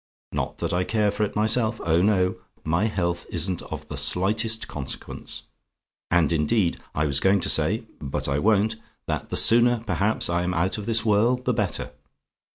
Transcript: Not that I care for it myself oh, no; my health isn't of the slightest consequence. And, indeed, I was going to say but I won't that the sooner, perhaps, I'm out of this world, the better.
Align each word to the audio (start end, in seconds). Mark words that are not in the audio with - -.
Not 0.31 0.57
that 0.57 0.73
I 0.73 0.83
care 0.83 1.11
for 1.11 1.21
it 1.23 1.35
myself 1.35 1.79
oh, 1.85 2.01
no; 2.01 2.37
my 2.63 2.85
health 2.87 3.27
isn't 3.29 3.61
of 3.61 3.87
the 3.87 3.97
slightest 3.97 4.67
consequence. 4.67 5.43
And, 6.09 6.31
indeed, 6.31 6.79
I 6.95 7.05
was 7.05 7.19
going 7.19 7.39
to 7.41 7.49
say 7.49 7.83
but 7.99 8.27
I 8.27 8.39
won't 8.39 8.77
that 9.05 9.29
the 9.29 9.37
sooner, 9.37 9.83
perhaps, 9.85 10.27
I'm 10.27 10.55
out 10.55 10.79
of 10.79 10.87
this 10.87 11.05
world, 11.05 11.45
the 11.45 11.53
better. 11.53 11.91